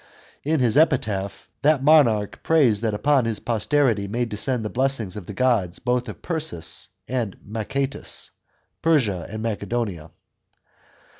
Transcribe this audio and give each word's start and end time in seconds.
In 0.43 0.61
his 0.61 0.77
epitaph, 0.77 1.47
that 1.61 1.83
monarch 1.83 2.41
piays, 2.41 2.81
that 2.81 2.95
upon 2.95 3.25
his 3.25 3.39
posterity 3.39 4.07
may 4.07 4.25
descend 4.25 4.65
the 4.65 4.69
blessings 4.71 5.15
of 5.15 5.27
the 5.27 5.33
gods 5.33 5.77
both 5.77 6.09
of 6.09 6.23
Persis 6.23 6.89
and 7.07 7.35
of 7.35 7.41
Maketis 7.41 8.31
(Persia 8.81 9.27
and 9.29 9.43
Macedonia). 9.43 10.09